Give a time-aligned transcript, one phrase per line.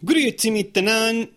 [0.00, 0.72] Grüezi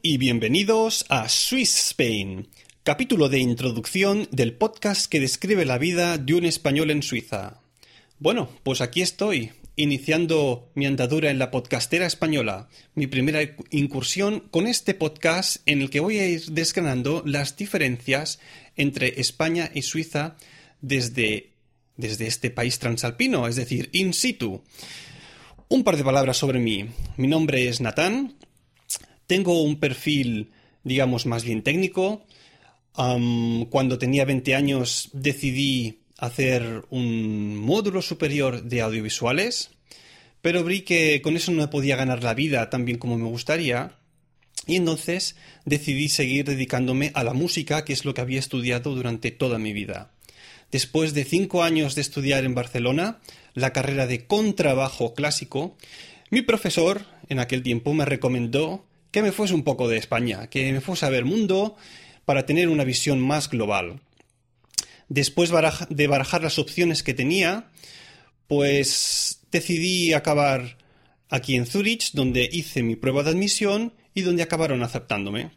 [0.01, 2.47] y bienvenidos a Swiss Spain,
[2.83, 7.59] capítulo de introducción del podcast que describe la vida de un español en Suiza.
[8.19, 14.67] Bueno, pues aquí estoy, iniciando mi andadura en la podcastera española, mi primera incursión con
[14.67, 18.39] este podcast en el que voy a ir desgranando las diferencias
[18.77, 20.37] entre España y Suiza
[20.79, 21.52] desde,
[21.97, 24.63] desde este país transalpino, es decir, in situ.
[25.69, 26.85] Un par de palabras sobre mí.
[27.17, 28.35] Mi nombre es Natán.
[29.27, 30.51] Tengo un perfil,
[30.83, 32.25] digamos, más bien técnico.
[32.93, 39.71] cuando tenía 20 años decidí hacer un módulo superior de audiovisuales,
[40.41, 43.97] pero vi que con eso no podía ganar la vida tan bien como me gustaría.
[44.65, 45.35] Y entonces
[45.65, 49.73] decidí seguir dedicándome a la música, que es lo que había estudiado durante toda mi
[49.73, 50.12] vida.
[50.73, 53.19] Después de cinco años de estudiar en Barcelona
[53.53, 55.77] la carrera de contrabajo clásico,
[56.31, 60.73] mi profesor en aquel tiempo me recomendó que me fuese un poco de España, que
[60.73, 61.75] me fuese a ver mundo
[62.25, 64.01] para tener una visión más global.
[65.09, 65.51] Después
[65.89, 67.69] de barajar las opciones que tenía,
[68.47, 70.79] pues decidí acabar
[71.29, 75.51] aquí en Zurich, donde hice mi prueba de admisión y donde acabaron aceptándome.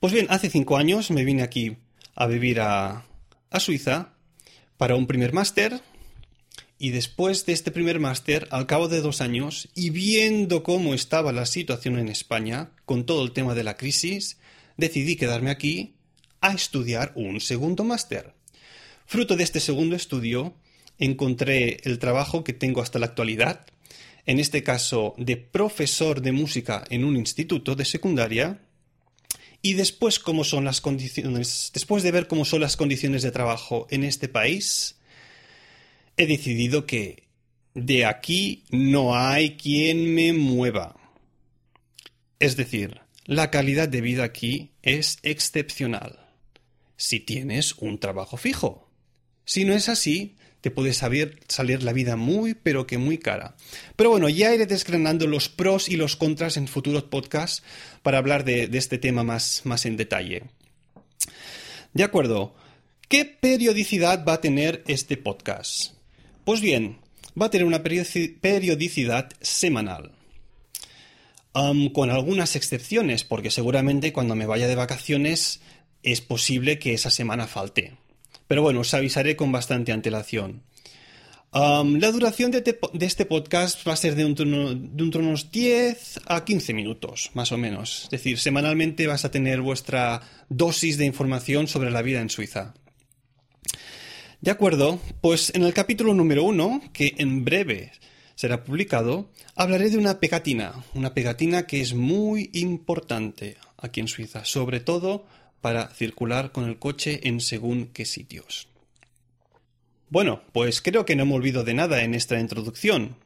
[0.00, 1.76] Pues bien, hace cinco años me vine aquí
[2.14, 3.04] a vivir a,
[3.52, 4.14] a Suiza
[4.76, 5.80] para un primer máster
[6.82, 11.30] y después de este primer máster, al cabo de dos años, y viendo cómo estaba
[11.30, 14.38] la situación en España, con todo el tema de la crisis,
[14.76, 15.94] decidí quedarme aquí
[16.40, 18.34] a estudiar un segundo máster.
[19.06, 20.56] Fruto de este segundo estudio,
[20.98, 23.64] encontré el trabajo que tengo hasta la actualidad,
[24.26, 28.60] en este caso de profesor de música en un instituto de secundaria,
[29.62, 33.86] y después cómo son las condiciones, después de ver cómo son las condiciones de trabajo
[33.90, 34.96] en este país,
[36.16, 37.22] he decidido que
[37.74, 40.96] de aquí no hay quien me mueva.
[42.40, 46.18] Es decir, la calidad de vida aquí es excepcional.
[46.96, 48.90] Si tienes un trabajo fijo.
[49.44, 53.56] Si no es así, te puede salir, salir la vida muy, pero que muy cara.
[53.96, 57.64] Pero bueno, ya iré desgranando los pros y los contras en futuros podcasts
[58.02, 60.44] para hablar de, este tema más, más en detalle.
[61.92, 62.54] De acuerdo,
[63.08, 65.94] ¿qué periodicidad va a tener este podcast?
[66.44, 66.98] Pues bien,
[67.40, 70.12] va a tener una periodicidad semanal.
[71.92, 75.60] con algunas excepciones, porque seguramente cuando me vaya de vacaciones
[76.04, 78.01] es posible que esa semana falte.
[78.52, 80.62] Pero bueno, os avisaré con bastante antelación.
[81.54, 86.74] la duración de, este podcast va a ser de, un de unos 10 a 15
[86.74, 88.02] minutos, más o menos.
[88.04, 90.20] Es decir, semanalmente vas a tener vuestra
[90.50, 92.74] dosis de información sobre la vida en Suiza.
[94.42, 97.92] De acuerdo, pues en el capítulo número 1, que en breve
[98.34, 104.44] será publicado, hablaré de una pegatina, una pegatina que es muy importante aquí en Suiza,
[104.44, 105.24] sobre todo
[105.62, 108.68] para circular con el coche en según qué sitios.
[110.10, 113.16] Bueno, pues creo que no me olvido de nada en esta introducción.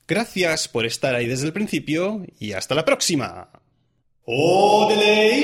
[0.09, 3.49] Gracias por estar ahí desde el principio y hasta la próxima.
[4.25, 5.42] ¡Odele!